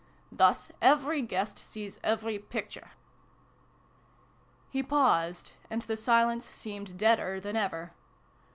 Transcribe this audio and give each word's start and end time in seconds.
Thus 0.31 0.71
every 0.81 1.21
guest 1.21 1.59
sees 1.59 1.99
every 2.03 2.39
picture!" 2.39 2.89
He 4.71 4.81
paused, 4.81 5.51
and 5.69 5.83
the 5.83 5.95
silence 5.95 6.49
seemed 6.49 6.97
deader 6.97 7.39
than 7.39 7.55
ever. 7.55 7.93